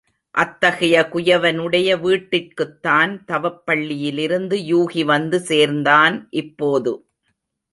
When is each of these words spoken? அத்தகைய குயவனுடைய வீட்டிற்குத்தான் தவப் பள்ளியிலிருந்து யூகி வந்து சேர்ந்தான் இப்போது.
அத்தகைய 0.35 0.95
குயவனுடைய 1.11 1.89
வீட்டிற்குத்தான் 1.99 3.13
தவப் 3.25 3.61
பள்ளியிலிருந்து 3.67 4.57
யூகி 4.71 5.05
வந்து 5.05 5.39
சேர்ந்தான் 5.41 6.27
இப்போது. 6.35 6.93